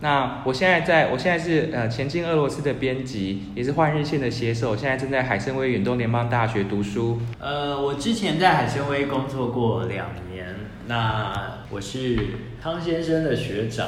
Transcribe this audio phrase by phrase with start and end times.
[0.00, 7.20] 那我现在在，我现在是呃前进俄罗斯的编辑，也是换日线的写手，现在正在海参崴远东联邦大学读书。
[7.40, 10.54] 呃，我之前在海参崴工作过两年，
[10.86, 12.16] 那我是
[12.62, 13.86] 汤先生的学长，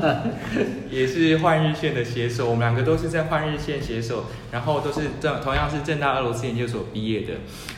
[0.92, 7.32] 也是幻日线的写手，我们两个都是在幻日线写手，然后都是正同样是正大俄罗斯研究所毕业的。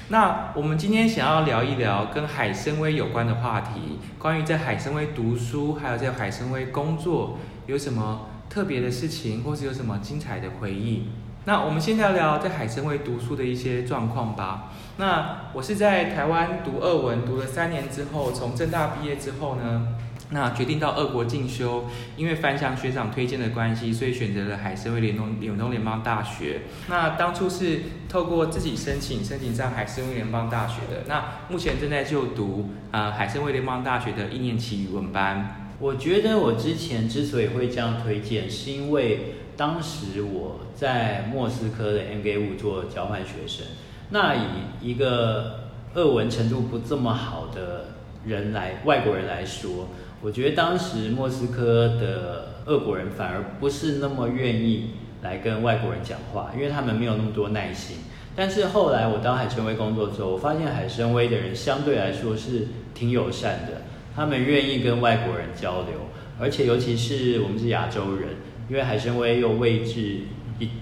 [0.08, 11.04] 那我们今天想要聊一聊跟海参崴有关的话题，关于在海参崴读书，还有在海参崴工作，有什么特别的事情，或是有什么精彩的回忆？
[11.46, 14.72] 那我们先聊聊在海参崴读书的一些状况吧。
[14.96, 19.88] 那我是在台湾读二文，读了三年之后，从正大毕业之后呢？
[20.30, 21.84] 那决定到俄国进修，
[22.16, 26.62] 因为樊翔学长推荐的关系，所以选择了海参崴联东远东联邦大学。
[26.88, 31.02] 那当初是透过自己申请，申请上海参崴联邦大学的。
[31.06, 35.60] 那目前正在就读啊海参崴联邦大学的一年期语文班。
[35.78, 43.66] 我觉得我之前之所以会这样推荐，是因为当时我在莫斯科的 M G 五做交换学生。
[44.10, 44.40] 那以
[44.80, 47.86] 一个俄文程度不这么好的
[48.26, 49.88] 人来外国人来说。
[50.22, 54.90] 我觉得当时莫斯科的俄国人反而不是那么愿意
[55.22, 57.98] 来跟外国人讲话，因为他们没有那么多耐心。
[58.34, 63.82] 但是后来我到海参崴工作之后，我发现海参崴的人相对来说是挺友善的，
[64.16, 65.92] 他们愿意跟外国人交流，
[66.40, 68.30] 而且尤其是我们是亚洲人，
[68.68, 70.20] 因为海参崴又位置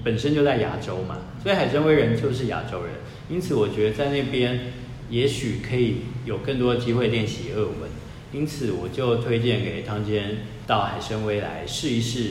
[0.04, 2.92] 本身就在亚洲嘛，所以海参崴人就是亚洲人，
[3.28, 4.72] 因此我觉得在那边
[5.10, 7.90] 也许可以有更多的机会练习俄文。
[8.32, 12.30] 因此，我就推荐给汤坚到海参崴来试一试，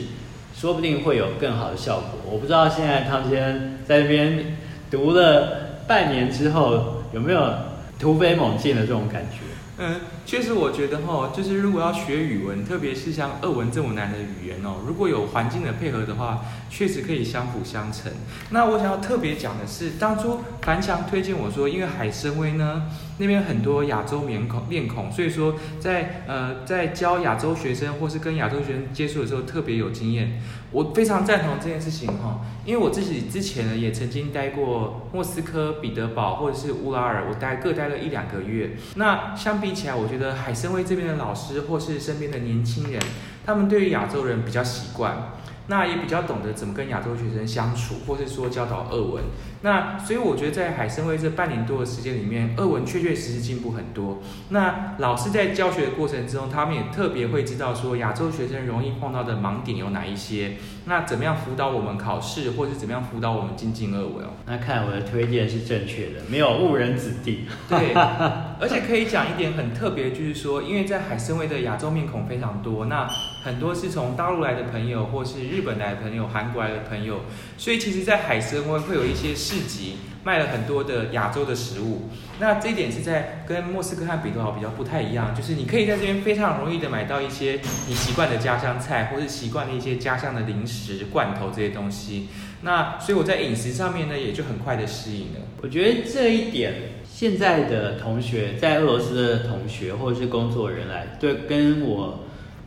[0.52, 2.18] 说不定会有更好的效果。
[2.28, 4.56] 我不知道现在汤坚在那边
[4.90, 7.54] 读了半年之后，有没有
[8.00, 9.51] 突飞猛进的这种感觉？
[9.78, 18.12] 嗯，确实，我觉得哈，就是如果要学语文，特别是像俄文这么难的语言哦，如果有环境的配合的话，确实可以相辅相成。
[18.50, 22.82] 那我想要特别讲的是，当初樊强推荐我说，因为海参崴呢。
[23.18, 30.40] 那边很多亚洲面孔面孔，所以说在呃在教亚洲学生或是跟亚洲学生接触的时候特别有经验。
[30.72, 38.70] 我非常赞同这件事情哈，因为我自己之前呢也曾经待过莫斯科、彼得堡或者是乌拉尔，我待各待了一两个月。
[38.96, 43.00] 那相比起来，我觉得海参崴这边的老师或是身边的年轻人，
[43.44, 45.32] 他们对于亚洲人比较习惯。
[45.68, 49.22] 那也比较懂得怎么跟亚洲学生相处，或是说教导俄文。
[49.62, 54.20] 那所以我觉得在海参崴这半年多的时间里面，俄文确确实实进步很多。
[54.48, 60.56] 那老师在教学的过程之中，他们也特别会知道说亚洲学生容易碰到的盲点有哪一些。
[60.86, 64.26] 那怎么样辅导我们考试，或是怎么样辅导我们精进俄文？
[64.46, 67.46] 那看我的推荐是正确的，没有误人子弟。
[67.68, 67.94] 对，
[68.58, 73.08] 而且可以讲一点很特别，就是说，因为在海参崴的亚洲面孔非常多，那
[73.42, 77.22] 很多是从大陆来的朋友，或是日本来的朋友、韩国来的朋友，
[77.58, 79.96] 所以其实，在海参崴会有一些市集。
[80.24, 82.02] 卖了很多的亚洲的食物，
[82.38, 87.58] 那这一点是在跟莫斯科和彼得堡比较不太一样，就是你可以在这边非常容易的买到一些
[87.88, 92.28] 你习惯的家乡菜，或是习惯的一些家乡的零食、罐头这些东西。
[92.60, 95.40] 那所以我在饮食上面呢，也就很快的适应了。
[95.60, 96.72] 我觉得这一点，
[97.04, 102.20] 现在的同学在俄罗斯的同学或者是工作人来，对，跟我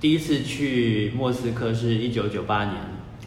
[0.06, 2.76] 第一次去莫斯科是一九九八年，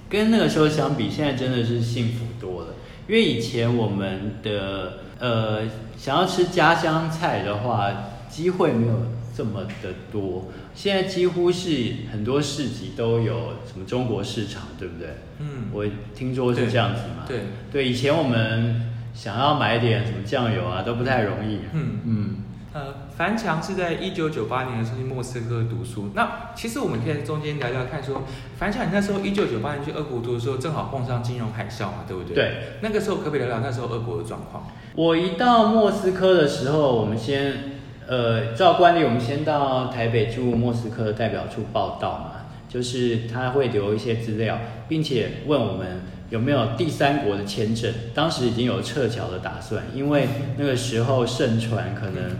[0.08, 2.68] 跟那个时候相比，现在真的是幸福多了。
[3.08, 5.62] 因为以前我们的呃
[5.96, 7.92] 想要吃家乡菜的话，
[8.30, 8.94] 机会没有
[9.36, 10.52] 这么的多。
[10.72, 11.68] 现在几乎是
[12.12, 15.08] 很多市集都有什么中国市场，对不对？
[15.40, 17.24] 嗯，我听说是这样子嘛。
[17.26, 17.40] 对
[17.72, 21.58] 对，以前我们想要买点什么酱油啊，都不太容易。
[21.72, 22.36] 嗯嗯。
[22.78, 26.10] 呃，樊强是在一九九八年的时候去莫斯科读书。
[26.14, 28.22] 那其实我们可以在中间聊聊看，说
[28.56, 32.34] 樊强你那时候一九九八年去俄国读的时候，正好碰上金融海啸嘛，对不对？
[32.36, 32.52] 对。
[32.80, 34.68] 那个时候可不可以聊聊那时候俄国的状况？
[34.94, 47.92] 我一到莫斯科的时候，我们先呃照惯例，我们先到台北驻莫斯科的代表处报道嘛，就是他会留一些资料，并且问我们有没有第三国的签证。
[48.14, 52.36] 当时已经有撤侨的打算，因为那个时候盛传可能。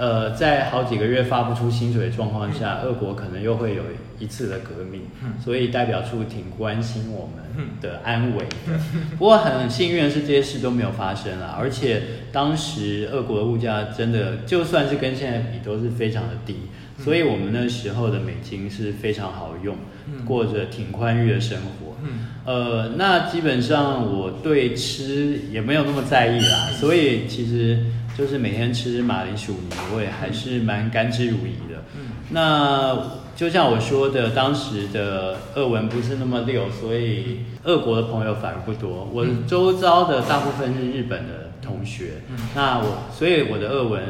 [0.00, 3.82] 呃，在好几个月发不出薪水的状况下，俄国可能又会有
[4.18, 5.34] 一次的革命，嗯。
[5.38, 7.64] 所以代表处挺关心我们嗯。
[7.82, 8.80] 的安危的。
[9.18, 12.00] 不过很幸运的是，这些事都没有发生啊，而且
[12.32, 16.56] 当时俄国的物价真的就算是跟现在比都是非常的低，
[16.96, 17.04] 嗯。
[17.04, 19.76] 所以我们那时候的美金是非常好用，
[20.06, 20.24] 嗯。
[20.24, 21.96] 过着挺宽裕的生活。
[22.02, 22.26] 嗯。
[22.46, 27.84] 呃，那基本上我对吃也没有那么在意啦，所以其实
[28.16, 31.82] 就是每天吃马铃薯泥，我也还是蛮甘之如饴的。
[31.94, 32.00] 嗯
[32.32, 32.96] 那
[33.34, 39.08] 就像我说的，当时的俄文不是那么溜，所以俄国的朋友反而不多。
[39.12, 44.02] 我嗯周遭的大部分是日本的同学，嗯那我所以我的俄文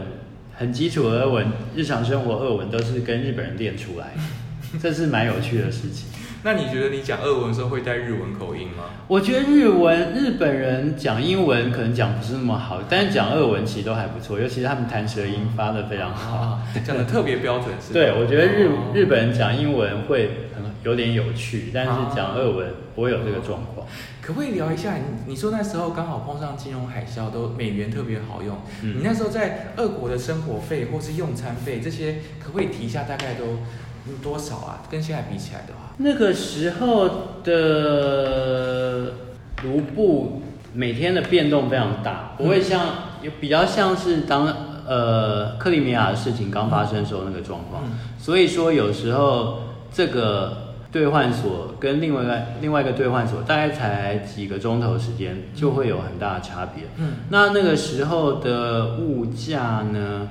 [0.52, 4.14] 很基础的俄文，日常生活俄文都是跟日本人练出来
[4.73, 6.08] 的， 这是蛮有趣的事情。
[6.43, 8.85] 那你觉得你讲俄文的时候会带日文口音吗？
[9.09, 16.37] 我觉得日文日本人讲英文可能讲不是那么好，但是讲俄文其实都还不错，尤其是他们弹舌音发的非常好。
[16.37, 17.93] 啊，讲的特别标准是？
[17.93, 23.87] 对，我觉得日哦日本人讲英文会很有点有趣，但是讲俄文不会有这个状况。
[24.23, 25.03] 可不可以聊一下你？
[25.33, 28.57] 你说那时候刚好碰上金融海啸，都美元特别好用。
[28.83, 33.03] 嗯你那时候在俄国的生活费或是用餐费这些，可不可以提一下？
[33.03, 33.45] 大概都
[34.07, 34.83] 嗯多少啊？
[34.91, 37.11] 跟现在比起来的话，那个时候
[37.44, 39.12] 的
[39.62, 40.41] 卢布
[40.73, 42.87] 每天的变动非常大，不会像
[43.20, 44.47] 有比较像是当
[44.87, 47.82] 呃克里米亚的事情刚发生的时候那个状况。
[47.85, 49.61] 嗯所以说有时候
[49.93, 56.85] 这个兑换所跟另外一个另外一个兑换所大概才几个钟头时间，就会有很大的差别。
[56.97, 60.31] 嗯那那个时候的物价呢？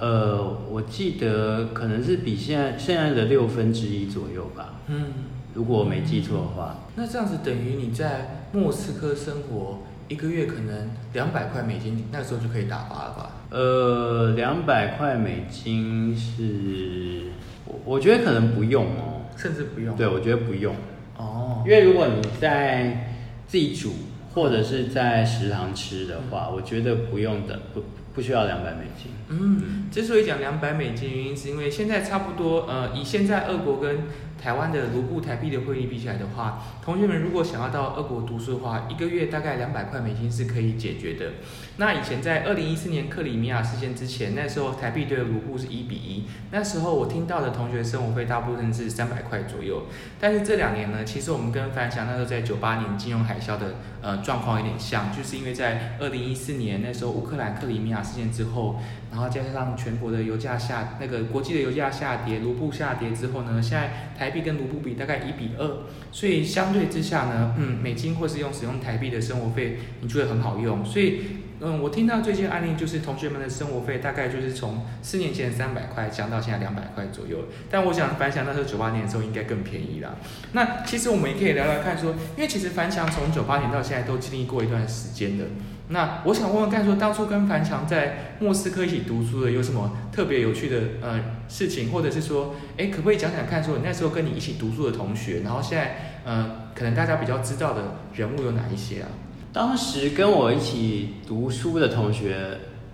[0.00, 5.04] 呃，我记得可能是比现在现在的六分之一左右吧，嗯，
[5.52, 6.78] 如果我没记错的话。
[6.96, 13.30] 那这样子等于你在莫斯科生活一个月可能两百块美金，那时候就可以打发了吧？
[13.50, 17.24] 呃，两百块美金是，
[17.66, 19.20] 我我觉得可能不用哦。
[19.36, 19.94] 甚至不用。
[19.96, 20.74] 对，我觉得不用，
[21.16, 23.92] 哦因，为如果你在自己煮
[24.34, 27.82] 或者是在食堂吃的话，我觉得不用的，不
[28.14, 29.12] 不需要两百美金。
[29.28, 33.98] 嗯，之所以讲两百美金，原因是因为现在差不多，呃，以现在俄国跟
[34.40, 41.32] 台湾的卢布台币的汇率比起来的话，同学们如果想要到俄国读书的话，一个月大概两百块美金是可以解决的。
[41.76, 49.84] 那以前在二零一四年克里米亚事件之前，那时候台币对卢布是一比一，那时候我听到的同学生活费大部分是三百块左右。
[50.18, 58.78] 但是这两年呢，其实我们跟樊翔那时候在九八年金融海啸的呃状况有点像，就是因为在二零一四年那时候乌克兰克里米亚事件之后，
[59.10, 65.78] 然后加上全国的油价下那个国际的油价下跌，卢布下跌之后呢，现在台台币跟卢布比大概一比二，
[66.12, 71.20] 所以相对之下呢，嗯，美金或是用使用台币的生活费，你觉得很好用，所以。
[71.62, 77.36] 嗯，我听到最近案例就是同学们的生活费大概就是从四年前三百块降到现在两百块左右，
[77.70, 80.16] 但我想樊翔那时候九八年的时候应该更便宜啦。
[80.52, 85.44] 那其实我们也可以聊聊看说，因为其实樊翔从九八年到现在都经历过一段时间的。
[85.92, 97.82] 那我想问问看说，当初跟樊强在莫斯科一起读书的有什么特别有趣的呃事情，或者是说，哎，可不可以讲讲看说你那时候跟你一起读书的同学，然后现在呃可能大家比较知道的
[98.14, 99.08] 人物有哪一些啊？
[99.52, 102.36] 当时跟我一起读书的同学，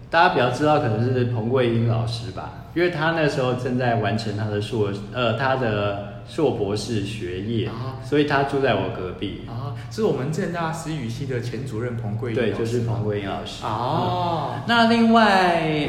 [0.09, 9.43] 大家比较知道可能是彭桂英老师吧，因为他那时候正在完成他的硕呃他的硕博士学业，啊所以他住在我隔壁。
[9.47, 13.65] 啊，是我们正大私语系的前主任彭桂英对，老师就是彭桂英老师。
[13.65, 15.89] 哦，那另外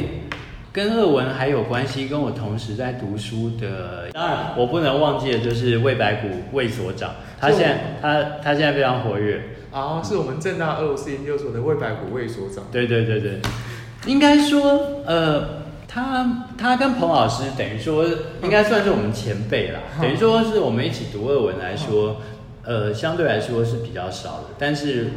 [0.71, 9.41] 跟二文还有关系，跟我同时在读书的，当然我不能忘记的就是魏白骨魏所长，他现在他他现在非常活跃。
[9.71, 12.63] 哦，是我们正大俄罗斯研究所的魏白古魏所长。
[12.71, 13.39] 对对对对，
[14.05, 15.56] 应该说，呃，
[15.87, 18.05] 他他跟彭老师等于说
[18.43, 20.01] 应该算是我们前辈啦，嗯。
[20.01, 22.17] 等于说是我们一起读二文来说，
[22.63, 25.11] 呃，相对来说是比较少的，但是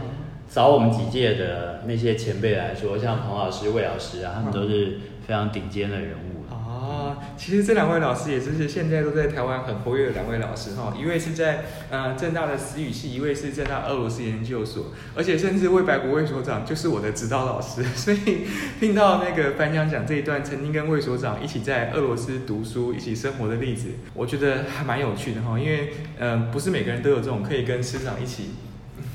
[0.48, 4.98] 找我们几届的那些前辈来说，像彭老师、魏老师啊，他们都是
[5.30, 6.42] 非常顶尖的人物。
[6.52, 18.40] 哦，其实这两位老师也就是现在都在台湾很活跃的两位老师哈，一位是在呃正大的思语系，一位是正大俄罗斯研究所，而且甚至魏白国魏所长就是我的指导老师， 所以
[18.80, 28.50] 听到那个颁奖讲这一段曾经跟魏所长一起在俄罗斯读书、一起生活的例子，我觉得还蛮有趣的哈，因为嗯、呃不是每个人都有这种可以跟师长一起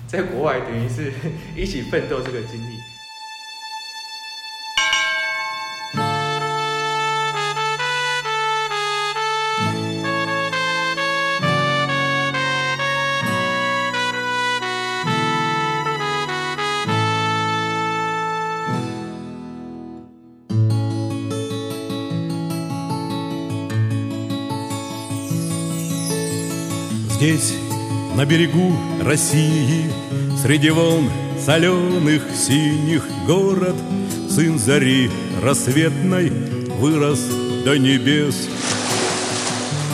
[0.08, 1.12] 在国外等于是
[1.58, 2.75] 一起奋斗这个经历。
[27.26, 27.56] Здесь,
[28.16, 29.90] на берегу России,
[30.44, 31.10] Среди волн
[31.44, 33.74] соленых синих город,
[34.30, 35.10] Сын зари
[35.42, 36.32] рассветной
[36.80, 37.22] вырос
[37.66, 38.48] до небес.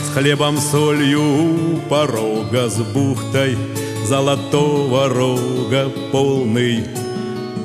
[0.06, 3.58] С хлебом, солью у порога, с бухтой
[4.06, 6.84] Золотого рога полный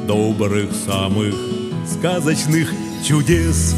[0.07, 1.35] Добрых самых
[1.91, 2.73] сказочных
[3.05, 3.75] чудес.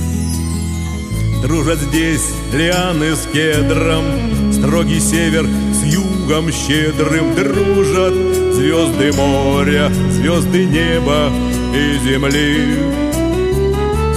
[1.41, 4.05] Дружат здесь лианы с кедром,
[4.53, 5.47] Строгий север
[5.89, 8.15] югом щедрым Дружат
[8.55, 11.31] звезды моря, звезды неба
[11.75, 12.77] и земли.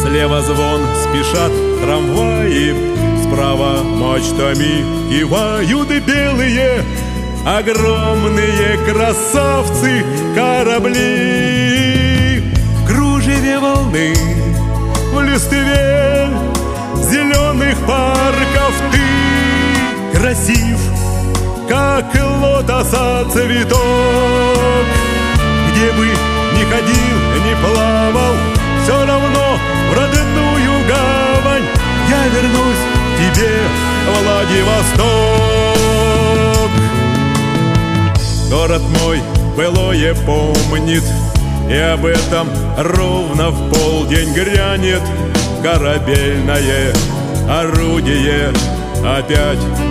[0.02, 1.52] Слева звон спешат
[1.82, 2.74] трамваи,
[3.24, 6.84] Справа мачтами кивают белые
[7.46, 10.04] Огромные красавцы
[10.36, 12.44] корабли
[12.76, 14.14] В кружеве волны,
[15.14, 16.30] в листве
[17.10, 20.81] зеленых парков Ты красив,
[21.72, 23.80] как лотоса цветок.
[25.70, 28.36] Где бы ни ходил, ни плавал
[28.84, 29.58] Все равно
[29.90, 31.64] в родную гавань
[32.10, 32.84] Я вернусь
[33.16, 33.56] к тебе,
[34.20, 35.08] Владивосток.
[38.50, 39.22] Город мой
[39.56, 41.06] былое помнит
[41.70, 42.50] И об этом
[42.80, 45.02] ровно в полдень грянет.
[45.64, 46.94] Корабельное
[47.48, 48.52] орудие
[49.06, 49.91] опять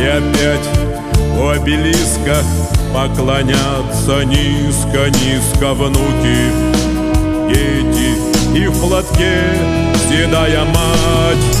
[0.00, 0.66] И опять
[1.38, 2.42] у обелиска
[2.94, 6.50] Поклонятся низко-низко внуки.
[7.48, 9.42] Дети и в платке
[10.08, 11.58] седая мать.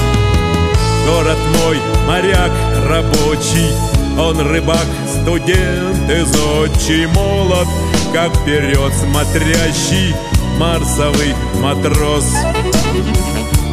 [1.06, 1.76] Город мой,
[2.08, 2.50] моряк
[2.88, 3.70] рабочий
[4.18, 4.86] Он рыбак,
[5.22, 7.68] студент и зодчий Молод,
[8.12, 10.14] как вперед смотрящий
[10.58, 12.26] Марсовый матрос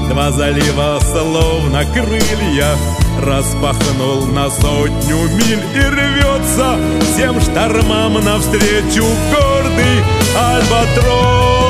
[0.09, 2.75] Два залива словно крылья
[3.21, 10.03] Распахнул на сотню миль И рвется всем штормам Навстречу гордый
[10.37, 11.67] альбатрос.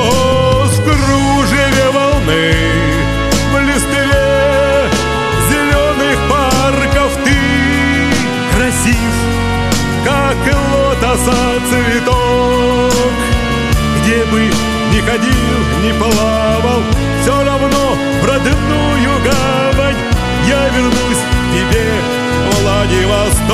[0.70, 2.54] В кружеве волны
[3.52, 4.90] В листве
[5.50, 7.36] зеленых парков Ты
[8.54, 9.14] красив,
[10.04, 10.36] как
[10.72, 13.12] лотоса цветок.
[14.00, 14.40] Где бы
[14.92, 16.82] ни ходил, ни плавал
[17.28, 19.96] Все равно в родную гавань
[20.48, 21.86] Я вернусь к тебе,
[22.62, 23.44] Владивосток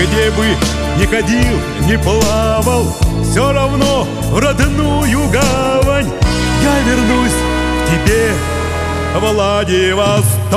[0.00, 0.46] Где бы
[0.98, 2.92] ни ходил, ни плавал
[3.22, 6.10] Все равно в родную гавань
[6.60, 7.47] Я вернусь
[7.87, 8.33] тебе,
[9.15, 10.53] Владивосток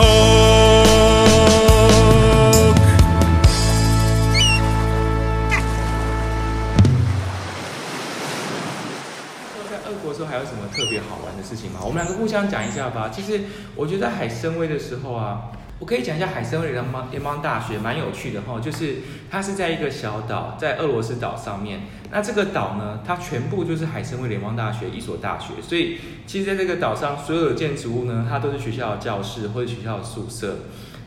[9.68, 11.80] 在俄国的时候还有什么特别好玩的事情吗？
[11.82, 13.10] 我们两个互相讲一下吧。
[13.14, 13.40] 其实
[13.74, 15.50] 我觉得在海参崴的时候啊，
[15.81, 18.59] 我可以讲一下海参崴联邦联邦大学，蛮有趣的哈。
[18.59, 18.97] 就是
[19.31, 21.81] 它是在一个小岛，在俄罗斯岛上面。
[22.11, 25.55] 那这个岛呢，它全部就是海参崴联邦大学一所大学。
[25.59, 25.97] 所以
[26.27, 30.55] 其实在这个岛上，所有的建筑物呢，它都是学校的教室或者学校的宿舍。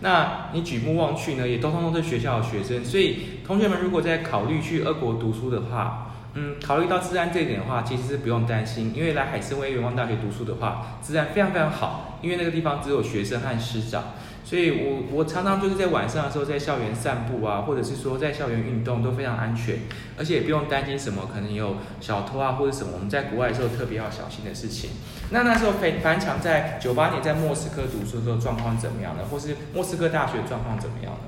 [0.01, 2.85] 那你举目望去呢，也都通通是学校的学生。
[2.85, 14.03] 所以同学们如果在考虑去俄国读书的话，嗯，考虑到治安这一点的话，其实是不用担心，因为来海参崴联邦大学读书的话，治安非常非常好，因为那个地方只有学生和师长，
[14.45, 19.79] 所以我我常常就是在晚上的时候在校园散步啊，或者是说在校园运动都非常安全，
[20.19, 24.91] 而且也不用担心什么可能有小偷啊或者什么我们在国外的时候特别要小心的事情。
[25.31, 29.23] 那那时候樊樊强在九八年在莫斯科读书的时候状况怎么样呢？
[29.31, 31.19] 或是莫斯科大学状况怎么样呢？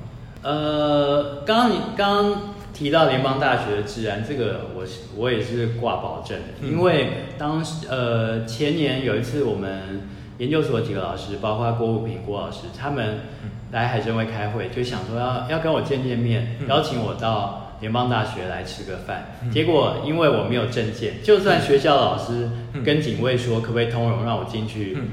[0.43, 10.07] 呃，刚刚你刚刚提到联邦大学的治安，这个我是我也是挂保证因为当时呃前年有一次我们
[10.39, 13.21] 研究所几个老师，包括郭武平郭老师，他们
[13.73, 16.69] 来海参崴开会，就想说要要跟我见见面，嗯。
[16.69, 19.37] 邀请我到联邦大学来吃个饭。
[19.43, 19.51] 嗯。
[19.51, 22.85] 结果因为我没有证件，就算学校老师嗯。
[22.85, 25.09] 跟警卫说可不可以通融让我进去，嗯。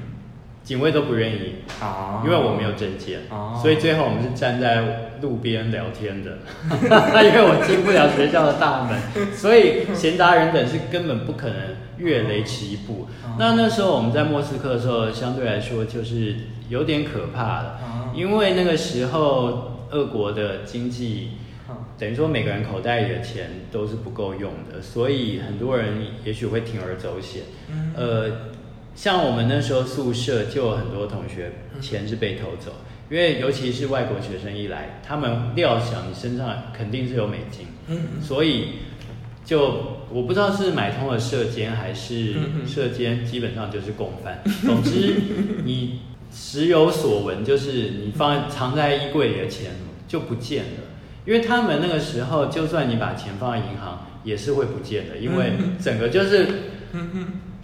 [0.64, 1.56] 警卫都不愿意。
[1.82, 2.22] 啊。
[2.26, 6.38] 因为我没有证件，哦所以最后我们是站在路边聊天的，
[7.24, 11.58] 因为我进不了学校的大门，所以闲杂人等是根本不可能
[12.04, 13.08] 越雷池一步。
[13.24, 13.36] 哦。
[13.40, 16.36] 那那时候我们在莫斯科的时候，相对来说就是
[16.70, 18.12] 有点可怕的，哦。
[18.14, 21.30] 因为那个时候俄国的经济
[21.98, 25.94] 等于说每个人口袋里的钱都是不够用的，所以很多人
[26.26, 27.44] 也许会铤而走险。
[27.72, 27.94] 嗯。
[27.96, 28.32] 呃，
[28.96, 32.72] 像我们那时候宿舍就有很多同学钱是被偷走，
[33.10, 38.22] 因为尤其是外国学生一来，他们料想你身上肯定是有美金，嗯。
[38.22, 38.68] 所以
[39.46, 44.42] 就我不知道是买通了射监还是嗯嗯射监，基本上就是共犯。
[44.66, 45.16] 总之，
[45.66, 46.00] 你
[46.32, 49.72] 时有所闻，就是你放藏在衣柜里的钱
[50.08, 50.80] 就不见了，
[51.26, 56.48] 因为他们那个时候，就算你把钱放在银行，也是会不见的，因为整个就是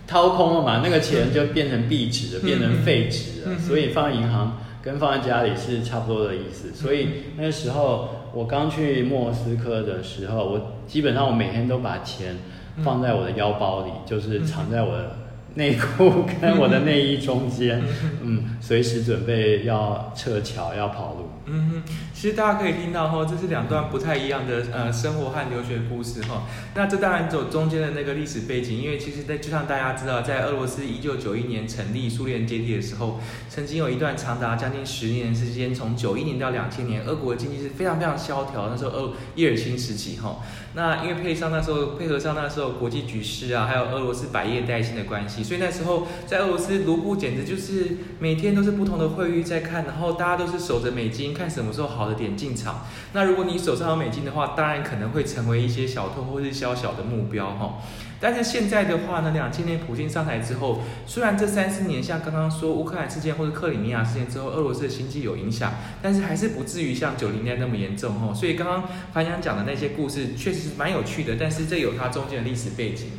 [0.06, 6.74] 掏空了嘛，那个钱就变成币值了，嗯变成废纸了，嗯所以放在银行跟放在家里是差不多的意思。
[6.74, 7.08] 所以
[7.38, 12.36] 那个时候我刚去莫斯科的时候，我基本上我每天都把钱
[12.84, 15.16] 放在我的腰包里，就是藏在我的
[15.56, 17.82] 内裤跟我的内衣中间，
[18.22, 21.30] 嗯，随时准备要撤侨要跑路。
[21.46, 21.84] 嗯哼，
[22.20, 26.44] 其实大家可以听到哈，这是两段不太一样的呃生活和留学故事哈。
[26.76, 38.68] 那这当然走中间的那个历史背景，因为其实在就像大家知道，在俄罗斯一九九一年成立苏联解体的时候，曾经有一段长达将近十年的时间，从九一年到两千年，俄国的经济是非常非常萧条。
[38.68, 40.42] 那时候俄叶尔钦时期哈，
[40.74, 52.86] 那因为配上那时候配合上那时候国际局势啊，还有俄罗斯百业待兴的关系，所以那时候在俄罗斯卢布简直就是每天都是不同的汇率在看，然后大家都是守着美金，看什么时候好的点进场。
[53.14, 57.78] 那如果你手上有美金的话，当然可能会成为一些小偷或是小小的目标哈。
[58.22, 68.34] 但是现在的话呢，两千年普京上台之后，虽然这三四年像刚刚说乌克兰事件或者克里米亚事件之后，俄罗斯的经济有影响，但是还是不至于像九零年代那么严重哈。
[68.34, 73.12] 所以刚刚樊阳讲的那些故事确实蛮有趣的，但是这有它中间的历史背景。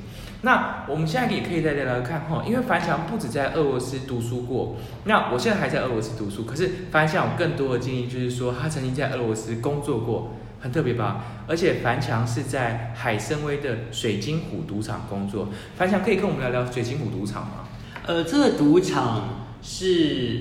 [0.42, 11.24] 那我们现在也可以再聊聊看哈，因为樊翔不止在俄罗斯读书过，那我现在还在俄罗斯读书，可是樊翔有更多的经历，就是说他曾经在俄罗斯工作过，很特别吧？
[11.46, 17.68] 而且樊强是在海参崴的水晶湖赌场工作，樊翔可以跟我们聊聊水晶湖赌场吗？
[18.06, 20.40] 呃，这个赌场是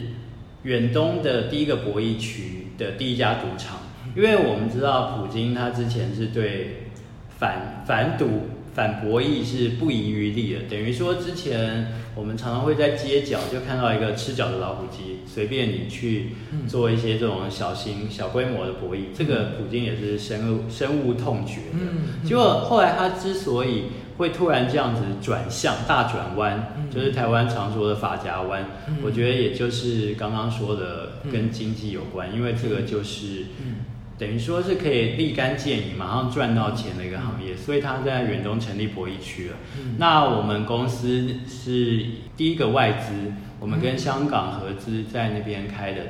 [0.64, 3.80] 远东的第一个博弈区的第一家赌场，
[4.16, 6.90] 因为我们知道普京他之前是对
[7.38, 8.44] 反反赌、
[8.80, 16.30] 反博弈是不遗余力的，等于说之前我们常常会在街角就看到一个吃脚的老虎机，随便你去
[16.66, 21.84] 做一些这种小型、小规模的博弈，这个普京也是深恶深恶痛绝的。
[21.92, 23.84] 嗯结果后来他之所以
[24.18, 26.90] 会突然这样子转向大转弯，嗯。
[26.90, 28.96] 就是台湾常说的法夹弯，嗯。
[29.04, 33.76] 我觉得也就是刚刚说的跟经济有关，因为这个就是嗯
[34.20, 39.56] 等于说是可以立竿见影，马上赚到钱的一个行业，所以他在远东成立博弈区了。
[39.78, 42.06] 嗯那我们公司是
[42.36, 46.02] 第一个外资，我们跟香港合资在那边开的，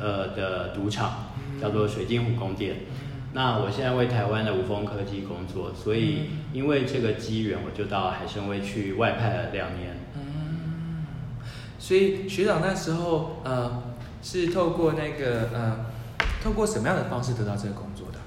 [0.00, 2.76] 呃的赌场，叫做水晶湖宫殿。
[3.34, 9.96] 那我现在为台湾的无峰科技工作，所以因为这个机缘，我就到海参崴去外派了两年。
[10.14, 11.04] 嗯，
[11.78, 13.82] 所以学长那时候呃
[14.22, 15.86] 是透过那个呃
[16.42, 18.18] 透过什么样的方式得到这个工作的？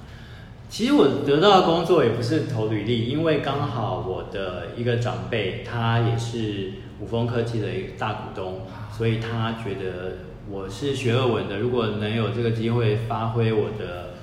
[0.69, 10.17] 其实我得到的工作也不是投履历，因为刚好我的一个长辈，他也是五峰科技的一个大股东，所以他觉得
[10.49, 14.13] 我是学俄文的，如果能有这个机会发挥我的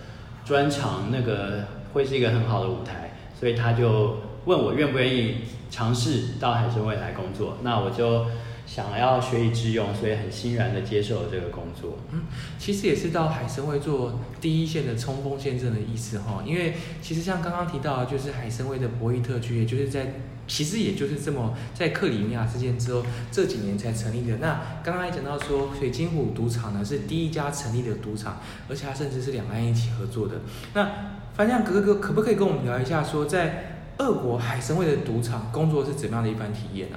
[0.44, 5.36] 专长，那个会是一个很好的舞台，所以他就问我愿不愿意
[5.70, 8.26] 尝试到海参崴来工作，那我就
[8.74, 11.98] 想要学以致用，所以很欣然的接受了这个工作。
[12.10, 12.22] 嗯
[12.58, 20.14] 其实也是到海参崴做第一线的冲锋陷阵的意思哈，因为其实像刚刚提到，就是海参崴的博弈特区，也就是在
[20.46, 24.38] 其实也就是这么在克里米亚事件之后这几年才成立的。
[24.38, 30.36] 那刚刚也讲到说，水晶湖赌场呢是第一家成立的赌场，而且它甚至是两岸一起合作的。
[30.72, 30.90] 那
[31.34, 36.96] 樊亮哥哥可不可以跟我们聊一下说，在俄国海参崴的赌场工作是怎么样的一番体验呢、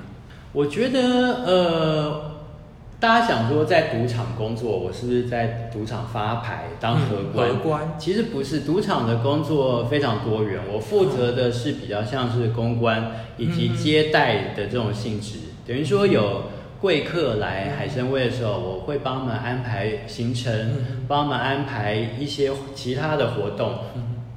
[0.55, 2.31] 我觉得，呃，
[2.97, 7.49] 大家想说在赌场工作，我是不是在赌场发牌当荷官？
[7.49, 15.37] 荷官其实不是，赌场的工作非常多元，我负责的是比较像是公关以及接待的这种性质，
[15.67, 16.43] 等于说有。
[16.81, 23.75] 贵客来海参崴的时候，我会帮他们安排行程，嗯帮他们安排一些其他的活动，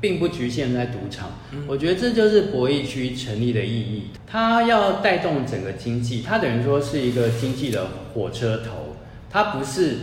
[0.00, 1.30] 并不局限在赌场。
[1.66, 8.96] 我觉得这就是博弈区成立的意义，它要带动整个经济，它等于说是一个经济的火车头，
[9.30, 9.96] 它不是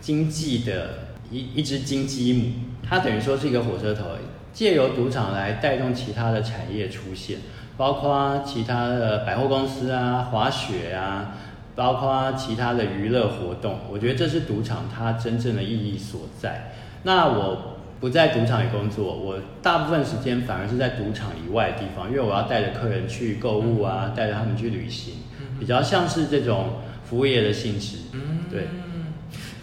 [0.00, 2.52] 经济的一一只金鸡母，
[2.88, 4.04] 它等于说是一个火车头，
[4.52, 7.38] 借由赌场来带动其他的产业出现，
[7.76, 11.34] 包括其他的百货公司啊、滑雪啊。
[11.76, 16.72] 包括其他的娱乐活动，我觉得这是赌场它真正的意义所在。
[17.02, 25.14] 那我不在赌场里工作，我大部分时间反而是在赌场以外的地方，因为我要带着客人去购物啊，带着他们去旅行，
[25.58, 27.98] 比较像是这种服务业的性质。
[28.50, 28.68] 对。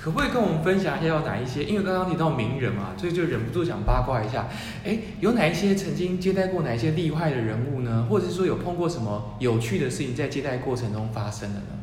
[0.04, 1.64] 可不可以跟我们分享一下有哪一些？
[1.64, 4.48] 因为刚刚提到名人嘛，所以就忍不住想八卦一下。
[4.84, 8.08] 哎，有哪一些曾经接待过哪一些厉害的人物呢？
[8.10, 11.78] 或者是说有碰过什么有趣的事情在接待过程中发生的呢？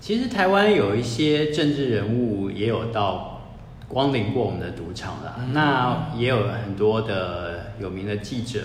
[0.00, 3.33] 其实台湾有一些政治人物也有到
[3.88, 8.60] 光临过我们的赌场了，嗯那也有很多的有名的记者。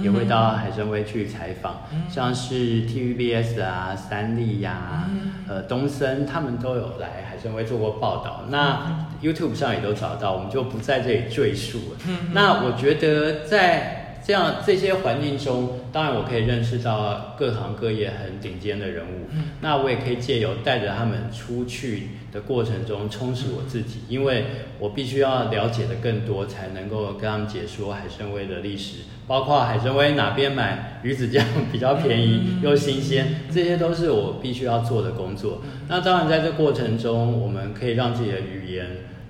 [0.00, 8.44] 也会到海参崴去采访，嗯像是 TVBS 啊、三立呀、嗯呃东森，他们都有来海参崴做过报道。
[8.48, 11.98] 那 YouTube 上也都找到，我们就不在这里赘述了。
[12.06, 19.28] 嗯那我觉得在这样这些环境中，当然我可以认识到各行各业很顶尖的人物。
[19.32, 24.44] 嗯那我也可以借由带着他们出去的过程中充实我自己，因为
[24.78, 35.62] 我必须要了解的更多，才能够跟他们解说海参崴的历史，包括海参崴哪边买鱼子酱比较便宜又新鲜，这些都是我必须要做的工作。
[35.88, 38.86] 那当然在这过程中，我们可以让自己的语言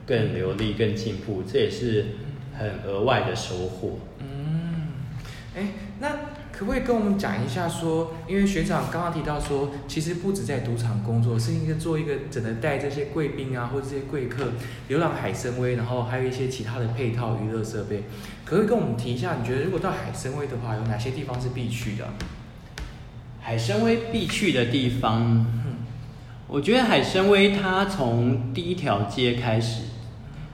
[0.07, 2.07] 更流利、更进步，这也是
[2.59, 3.99] 很额外的收获。
[5.55, 5.69] 嗯，哎，
[6.01, 6.09] 那
[6.53, 14.53] 可不可以跟我们讲一下说，因为学长刚刚提到说，其实不止在赌场工作，是一个做一个只能带这些贵宾啊，或者这些贵客
[14.89, 18.05] 游览海参崴，然后还有一些其他的配套娱乐设备，
[18.45, 19.37] 可不可以跟我们提一下？
[19.41, 22.09] 你觉得如果到海参崴的话，有哪些地方是必去的？
[23.41, 25.77] 海参崴必去的地方，嗯
[26.49, 29.85] 我觉得海参崴它从第一条街开始，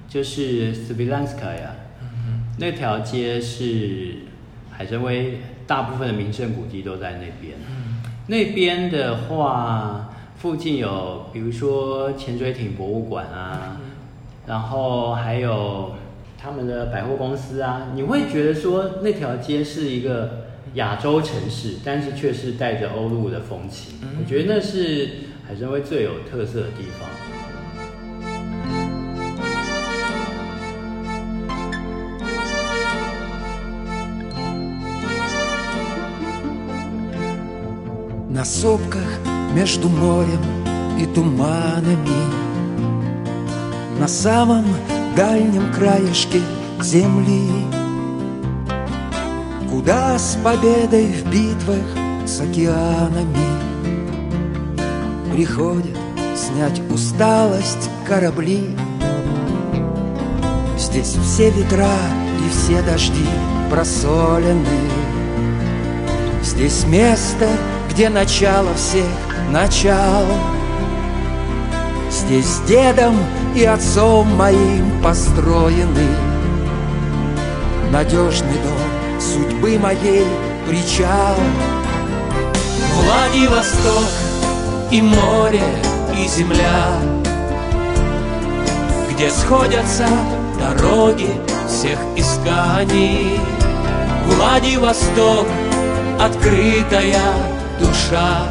[0.09, 4.15] 就是 s v i l a n s k a y a 嗯那条街是
[4.79, 5.33] 海参崴
[5.67, 7.59] 大部分的名胜古迹都在那边。
[7.69, 7.97] 嗯
[8.29, 13.81] 那边的话，附近有比如说潜水艇博物馆啊，
[14.47, 15.95] 然后还有
[16.41, 23.95] 他们的百货公司啊，你会觉得说那条街是一个亚洲城市，但是却是带着欧陆的风情。
[24.03, 25.09] 嗯我觉得那是
[25.49, 27.09] 海参崴最有特色的地方。
[38.39, 39.19] На сопках
[39.53, 40.41] между морем
[40.97, 42.23] и туманами.
[43.99, 44.65] На самом
[45.17, 46.41] дальнем краешке
[46.81, 47.51] земли
[49.69, 51.83] Куда с победой в битвах
[52.27, 53.49] с океанами
[55.33, 55.99] Приходят
[56.37, 58.77] снять усталость корабли.
[60.79, 61.91] Здесь все ветра
[62.47, 63.27] и все дожди
[63.69, 64.65] просолены.
[66.45, 67.49] Здесь место,
[67.99, 69.09] где начало всех
[69.51, 70.25] начал.
[72.09, 73.17] Здесь дедом
[73.57, 76.07] и отцом моим построены.
[77.91, 80.25] Надежный дом судьбы моей
[80.69, 81.35] причал.
[82.95, 84.05] Владивосток
[84.93, 85.65] и море,
[86.17, 87.01] и земля
[89.11, 90.07] Где сходятся
[90.61, 91.31] дороги
[91.67, 93.41] всех исканий
[94.29, 95.49] Владивосток
[96.21, 98.47] открытая душа.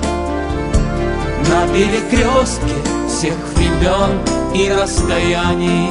[1.49, 2.75] На перекрестке
[3.07, 4.19] всех времен
[4.53, 5.89] и расстояний.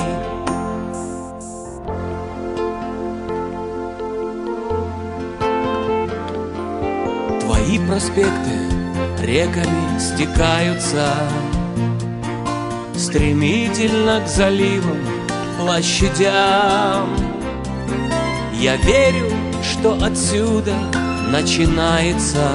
[7.41, 8.77] Твои проспекты
[9.23, 11.15] реками стекаются.
[12.97, 14.99] Стремительно к заливам,
[15.59, 17.09] площадям.
[18.53, 19.31] Я верю,
[19.63, 20.75] что отсюда
[21.31, 22.49] начинается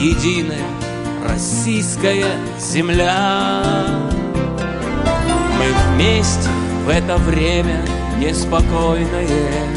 [0.00, 0.64] Единая
[1.28, 2.24] российская
[2.58, 3.62] земля.
[5.58, 6.48] Мы вместе
[6.86, 7.84] в это время
[8.16, 9.68] неспокойное.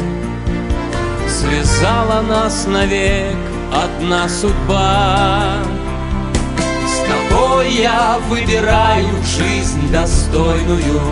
[1.28, 3.36] Связала нас навек
[3.70, 5.58] одна судьба.
[6.86, 11.02] С тобой я выбираю жизнь достойную.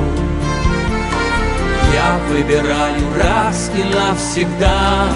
[1.92, 5.06] Я выбираю раз и навсегда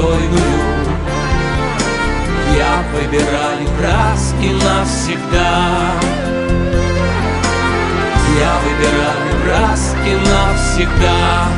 [0.00, 0.32] достойную
[2.56, 5.92] Я выбираю раз и навсегда
[8.38, 11.48] Я выбираю раз и навсегда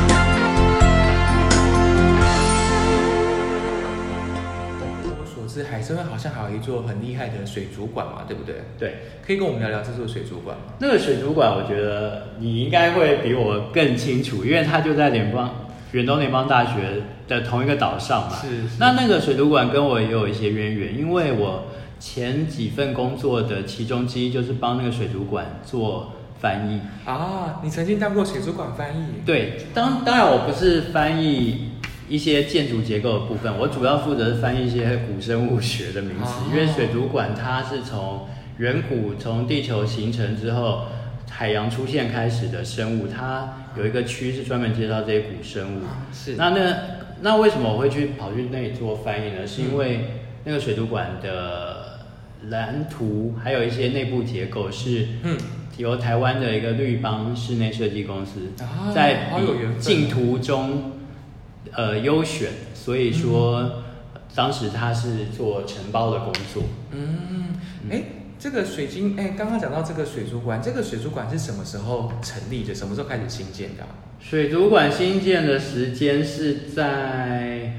[5.01, 8.55] 我所知，海参崴好像还有一座很厉害的水族馆嘛，对不对？
[8.77, 10.73] 对，可以跟我们聊聊这座水族馆吗？
[10.79, 15.49] 那个水族馆，我觉得你应该会比我更清楚，因为它就在联邦
[15.94, 18.36] 远东联邦大学的同一个岛上嘛。
[18.36, 21.66] 是是那那个水族馆跟我也有一些渊源，因为我
[22.00, 26.80] 前几份工作的其中之一就是帮那个水族馆做翻译。
[27.08, 29.22] 啊，你曾经当过水族馆翻译？
[29.24, 31.70] 对，当当然我不是翻译
[32.08, 38.26] 一些建筑结构的部分，我主要负责是翻译一些古生物学的名词，哦因为水族馆它是从
[38.58, 40.86] 远古从地球形成之后。
[41.36, 45.80] 海洋出现开始的生物，它有一个区是专门介绍这些古生物。
[46.12, 46.34] 是。
[46.36, 46.76] 那那
[47.20, 49.46] 那为什么我会去跑去那里做翻译呢？
[49.46, 50.06] 是因为
[50.44, 52.00] 那个水族馆的
[52.48, 55.36] 蓝图还有一些内部结构是嗯。
[55.76, 59.32] 由台湾的一个绿邦室内设计公司啊在
[59.80, 60.92] 竞图中
[61.72, 63.82] 呃优选，所以说
[64.36, 66.62] 当时他是做承包的工作。
[66.92, 67.58] 嗯，
[67.90, 68.02] 哎，
[68.38, 72.74] 这个水晶，哎，刚刚讲到这个水族馆，这个水族馆是什么时候成立的？
[72.74, 73.88] 什么时候开始兴建的啊、
[74.20, 77.72] 水族馆新建的时间是在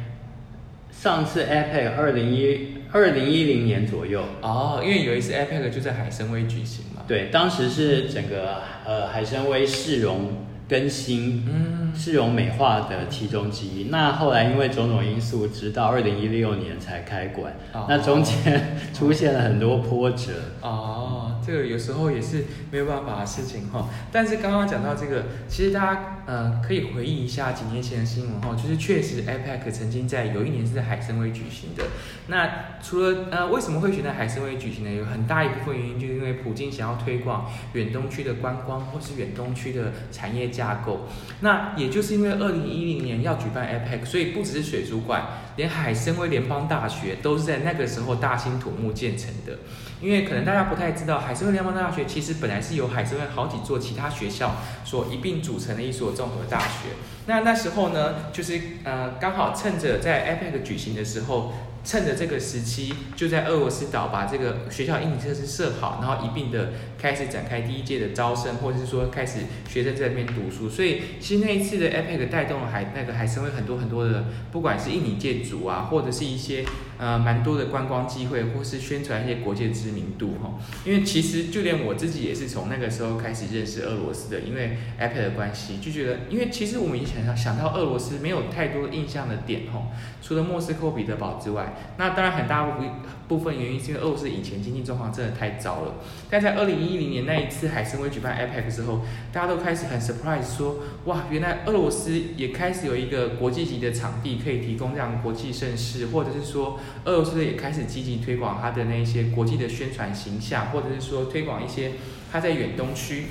[0.91, 4.23] 上次 APEC 二零一二零一零年左右。
[4.41, 7.03] 哦，因为有一次 APEC 就在海参崴举行嘛。
[7.07, 13.89] 对，当时是整个呃海参崴市容更新、嗯，市容美化的其中之一。
[13.89, 17.53] 那后来因为种种因素，直到二零一六年才开馆。
[17.73, 20.31] 哦那中间出现了很多波折。
[20.61, 23.87] 哦，这个有时候也是没有办法的事情哈。
[24.11, 31.83] 但是刚刚讲到这个，其实大家呃可以回忆一下几年前的新闻哈，就是确实 APEC 曾经在有一年是在海参崴举行的。
[32.27, 32.49] 那
[32.81, 34.91] 除了呃为什么会选在海参崴举行呢？
[34.91, 41.07] 有很大一部分原因就是因为普京想要推广远东区的观光或是远东区的产业架构。
[41.41, 45.23] 那也就是因为二零一零年要举办 APEC，所以不只是水族馆，
[45.57, 49.57] 连海参崴联邦大学都是在那个时候大兴土木建成的。
[50.01, 56.89] 因为可能大家不太知道，海参崴联邦大学其实本来是由海参崴好几座其他学校所一并组成的一所综合大学。
[57.27, 66.73] 那那时候呢，就是呃刚好趁着在 APEC 举行的时候，趁着这个时期，就在俄罗斯岛把这个学校硬体设施设好，然后一并的
[67.05, 70.67] 开始展开第一届的招生，或者是说开始学生在那边读书。
[70.67, 76.65] 所以其实那一次的 APEC 带动了海那个海参崴很多很多的，不管是印尼建筑啊，或者是一些
[76.97, 80.55] 呃蛮多的观光机会，或是宣传一些国际知名度哈。
[80.83, 89.91] 因为其实就连我自己也是从那个时候开始认识俄罗斯的，因为 APEC 的关系，就觉得因为其实我们以前想想到俄罗斯没有太多印象的点哈，
[90.23, 92.89] 除了莫斯科、彼得堡之外，那当然很大部分
[93.27, 95.95] 部分原因是因为俄罗斯以前经济状况真的太糟了。
[96.29, 99.01] 但在二零一零年那一次海参崴举办 APEC 之后，
[99.33, 111.93] 大家都开始很 surprise 说，哇，原来俄罗斯也开始有一个国际级的场地可以提供这样国际盛事，或者是说俄罗斯也开始积极推广它的那些国际的宣传形象，或者是说推广一些
[112.31, 113.25] 它在远东区，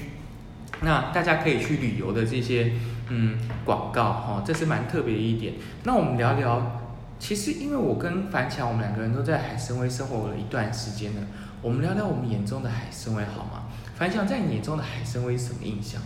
[0.82, 2.72] 那大家可以去旅游的这些
[3.10, 5.54] 嗯广告哈、这是蛮特别的一点。
[5.84, 6.80] 那我们聊聊。
[7.26, 11.22] 其实，因为我跟樊强，我们两个人都在海参崴生活了一段时间了，
[11.62, 13.62] 我们聊聊我们眼中的海参崴好吗？
[13.96, 16.02] 樊强，在你眼中的海参崴什么印象？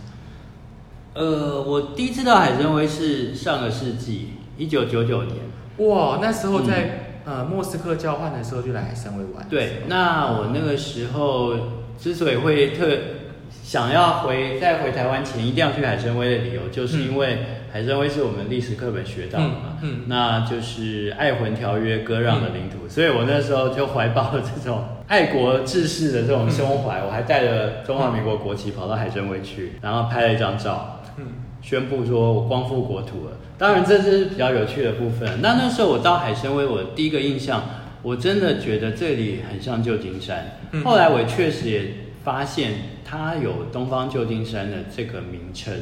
[1.13, 5.35] 呃，我第一次到海参崴是上个世纪一九九九年。
[5.79, 9.45] 哇，那时候在、呃莫斯科交换的时候就来海参崴玩。
[9.49, 11.53] 对，那我那个时候
[11.99, 12.97] 之所以会特
[13.61, 17.39] 想要回在回台湾前一定要去海参崴的理由，就是因为
[17.71, 31.25] 海参崴是我们历史课本学到的嘛，嗯嗯那就是爱魂条约割让的领土，所以我那时候就怀抱了这种爱国志士的这种胸怀，我还带着中华民国国旗跑到海参崴去，然后拍了一张照，嗯。
[31.61, 33.33] 宣布说我光复国土了。
[33.57, 35.41] 当然，这是比较有趣的部分。
[35.41, 37.61] 那那时候我到海参崴，我第一个印象，
[38.01, 40.57] 我真的觉得这里很像旧金山。
[40.71, 40.81] 嗯。
[40.85, 41.81] 后来我确实也
[42.23, 42.71] 发现
[43.09, 45.73] 它有东方旧金山的这个名称，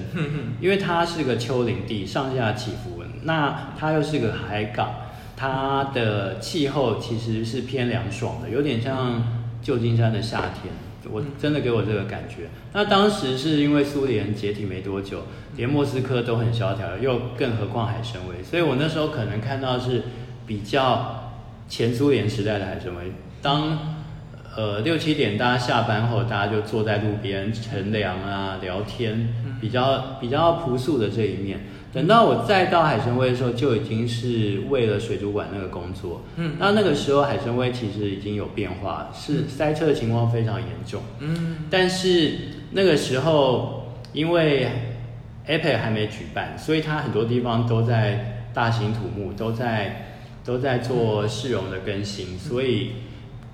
[0.62, 3.04] 因为它是个丘陵地，上下起伏。
[3.24, 4.96] 那它又是个海港，
[5.36, 9.22] 它的气候其实是偏凉爽的，有点像
[9.62, 10.74] 旧金山的夏天。
[11.12, 12.48] 我真的给我这个感觉。
[12.72, 15.24] 那当时是因为苏联解体没多久，
[15.58, 20.04] 连莫斯科都很萧条，又更何况海参崴，所以我那时候可能看到是
[20.46, 21.34] 比较
[21.68, 23.12] 前苏联时代的海参崴。
[23.42, 23.97] 当
[24.58, 29.30] 呃六七点大家下班后，大家就坐在路边乘凉啊、聊天，
[29.62, 31.60] 比较比较朴素的这一面。
[31.94, 36.24] 等到我再到海参崴的时候，就已经是为了水族馆那个工作。
[36.38, 41.04] 嗯那那个时候海参崴其实已经有变化，是塞车的情况非常严重。
[41.20, 42.34] 嗯但是
[42.72, 44.68] 那个时候，因为
[45.48, 50.08] APEC 还没举办，所以它很多地方都在大兴土木，都在
[50.44, 52.92] 都在做市容的更新，所以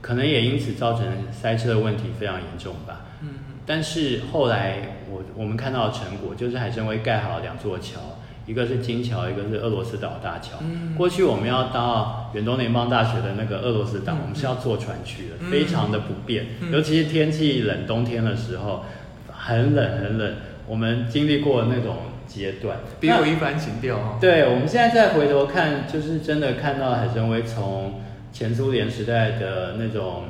[0.04, 3.06] 可能也因此造成塞车的问题非常严重吧。
[3.22, 3.30] 嗯
[3.66, 7.98] 但是后来我我们看到的成果就是海参崴盖好了两座桥，
[8.46, 10.58] 一个是金桥，一个是俄罗斯岛大桥。
[10.60, 18.84] 嗯过去我们要到远东联邦大学的那个俄罗斯岛，嗯我们是要坐船去的，嗯非常的不便，嗯尤其是天气冷，冬天的时候
[19.32, 20.34] 很冷很冷，
[20.68, 21.96] 我们经历过那种
[22.28, 22.78] 阶段。
[23.00, 24.18] 别有一番情调哈。
[24.20, 28.02] 对，我们现在再回头看，就是真的看到海参崴从
[28.34, 30.24] 前苏联时代的那种，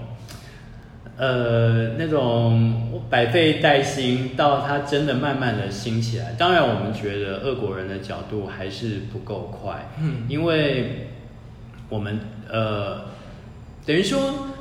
[1.16, 6.34] 呃，那种百废待兴，到它真的慢慢的兴起来。
[6.38, 10.26] 当然，我们觉得俄国人的角度还是不够快，嗯。
[10.28, 11.08] 因为
[11.88, 13.06] 我们呃，
[13.86, 14.20] 等于说，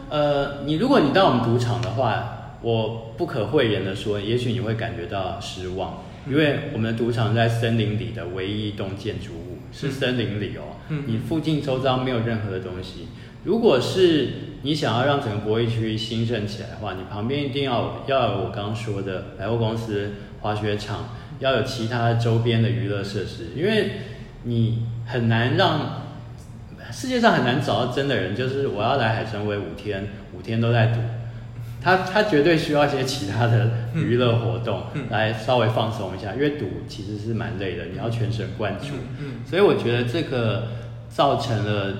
[0.08, 11.02] 呃，你如果你到我们赌场的话，我不可讳言的说，也许你会感觉到失望，因为我们的赌场在森林里的唯一一栋建筑物是森林里哦，嗯。
[11.08, 13.08] 你附近周遭没有任何的东西。
[13.44, 14.28] 如果是
[14.62, 21.08] 你想要让整个博弈区兴盛起来的话，你旁边一定要要有我刚刚说的百货公司、滑雪场，
[21.40, 23.90] 要有其他周边的娱乐设施，因为
[24.44, 26.02] 你很难让
[26.92, 31.00] 世界上很难找到真的人，就是我要来海参崴五天，五天都在赌。
[31.82, 38.94] 他他绝对需要一些其他的娱乐活动嗯来稍微放松一下，因为赌其实是蛮累的，你要全神贯注。
[39.18, 40.68] 嗯所以我觉得这个
[41.08, 41.94] 造成了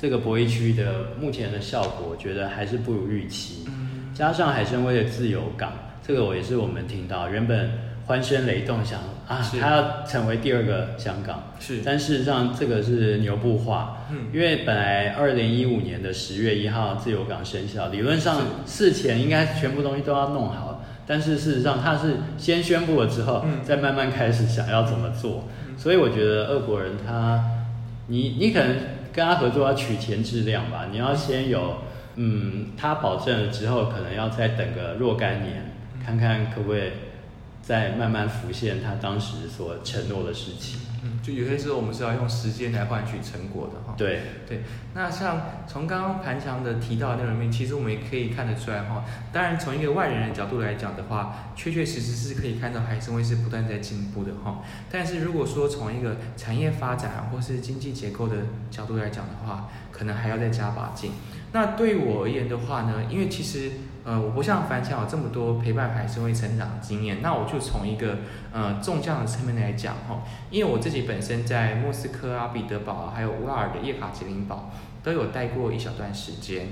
[0.00, 3.64] 这个博弈区的目前的效果，我觉得还是不如预期。
[3.66, 4.14] 嗯。
[4.14, 5.72] 加上海参崴的自由港，
[6.06, 7.70] 这个我也是我们听到，原本
[8.06, 9.58] 欢声雷动想啊，是。
[9.58, 11.80] 它要成为第二个香港，是。
[11.84, 14.26] 但事实上这个是牛步化，嗯。
[14.32, 23.64] 因为本来二零一五年的十月一号自由港生效，理论上事前应该全部东西都要弄好，但是事实上它是先宣布了之后，嗯。
[23.64, 25.42] 再慢慢开始想要怎么做，
[25.76, 27.44] 所以我觉得俄国人他，
[28.06, 28.76] 你你可能
[29.18, 31.78] 跟他合作要取钱质量吧，你要先有，
[32.14, 35.72] 嗯，他保证了之后，可能要再等个若干年，
[36.06, 36.92] 看看可不可以
[37.60, 40.78] 再慢慢浮现他当时所承诺的事情。
[41.02, 43.94] 嗯，就有些时候我们是要用时间来换取成果的哈。
[43.96, 44.62] 对，对，
[44.94, 49.04] 那像从刚刚盘强的提到的内容里面，其实我们也可以看得出来哈。
[49.32, 54.62] 当然，从一个外人的角度来讲的话，确确实实是可以看到海参崴是不断在进步的哈。
[54.90, 58.36] 但是如果说从一个产业发展或是经济结构的
[58.70, 61.12] 角度来讲的话，可能还要再加把劲。
[61.52, 63.70] 那对于我而言的话呢，因为其实
[64.04, 68.18] 呃我不像樊强有这么多陪伴海参崴成长经验，那我就从一个
[68.52, 74.70] 呃纵向的层面来讲哈，因为我自己本身在莫斯科啊、彼得堡啊，还有乌拉尔的叶卡捷琳堡
[75.02, 76.68] 都有待过一小段时间。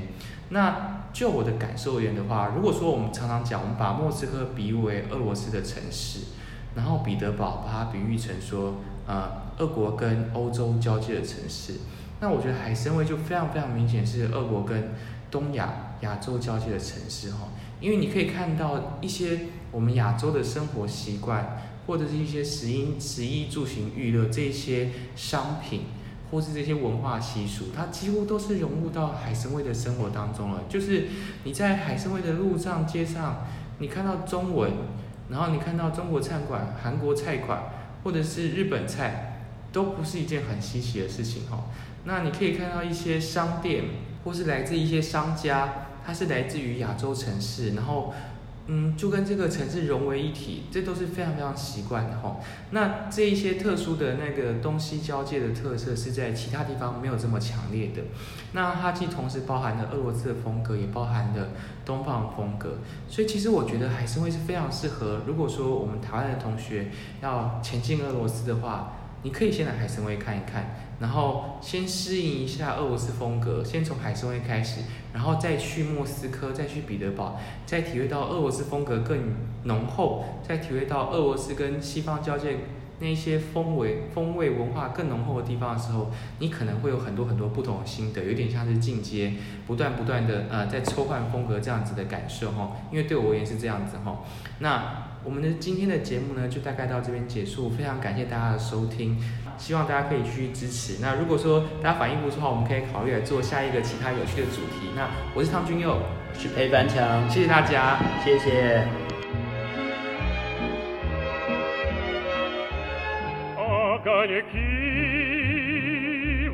[0.51, 6.21] 那就我的感受而言的话，如果说我们常常讲，我们把莫斯科比喻为俄罗斯的城市，
[6.77, 11.75] 然后彼得堡把它比喻成说，呃，俄国跟欧洲交界的城市。
[12.21, 14.95] 那我觉得海参崴就非常非常明显是俄国跟
[15.31, 15.69] 东亚、
[16.01, 17.49] 亚洲交界的城市哈，
[17.81, 25.83] 因为你可以看到一些我们亚洲的生活习惯，或者是一些食衣、食衣住行、娱乐这些商品，
[26.31, 30.65] 或是这些文化习俗，它几乎都是融入到海参崴的生活当中了。
[30.69, 31.09] 就是
[31.45, 33.47] 你在海参崴的路上、街上，
[33.79, 34.73] 你看到中文，
[35.31, 37.63] 然后你看到中国餐馆、韩国菜馆，
[38.03, 41.65] 或者是日本菜，都不是一件很稀奇的事情哈。
[42.05, 43.85] 那你可以看到一些商店，
[44.25, 48.15] 或是来自一些商家，它是来自于亚洲城市，然后，
[48.69, 52.37] 嗯，就跟这个城市融为一体，这都是非常非常习惯的哈。
[52.71, 58.03] 那这一些特殊的那个东西交界的特色，是在其他地方没有这么强烈的。
[58.53, 61.49] 那它既同时包含了俄罗斯的风格，也包含了
[61.85, 66.91] 东方风格，所以其实我觉得海参崴是非常适合，如果说我们台湾的同学
[67.21, 68.93] 要前进俄罗斯的话，
[69.27, 70.77] 你可以先来海参崴看一看。
[71.01, 79.35] 然后先适应一下俄罗斯风格，先从海参崴开始，然后再去莫斯科，再去彼得堡，再体会到俄罗斯风格更
[79.65, 82.57] 浓厚，再体会到俄罗斯跟西方交界
[83.01, 89.35] 那些风味、风味文化更浓厚的地方的时候，你可能会有很多很多不同的心得，有点像是进阶，
[89.67, 92.77] 不断不断的呃在抽换风格这样子的感受哈。
[92.91, 94.21] 因为对我而言是这样子哈。
[94.61, 99.18] 那我们的今天的节目呢，就大概到这边结束，非常感谢大家的收听。
[99.58, 101.02] 希望大家可以继续支持。
[101.02, 104.90] 那如果说大家反应不错的话，我们可以考虑来做下一个其他有趣的主题。
[104.96, 108.00] 那我是汤君佑，我是裴凡强，谢谢大家。
[108.24, 108.88] 谢谢。
[114.02, 114.58] огоньки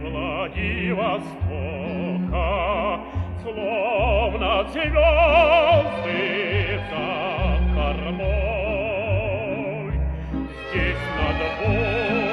[0.03, 2.99] Владивостока,
[3.41, 6.21] словно звезды
[6.89, 7.07] за
[7.73, 8.60] кормой.
[10.71, 12.30] Здесь над водою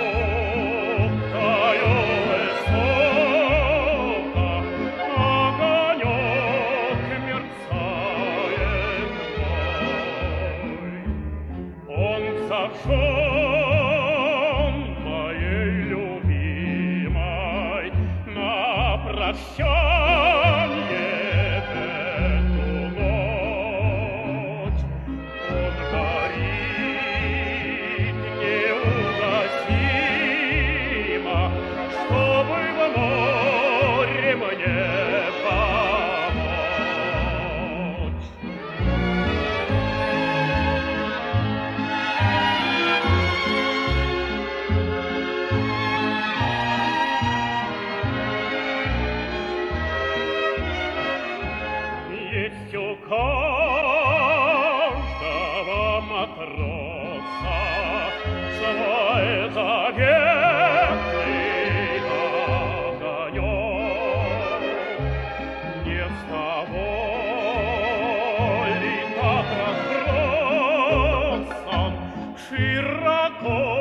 [72.89, 73.78] terra